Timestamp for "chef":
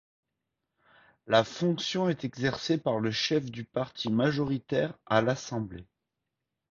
3.11-3.51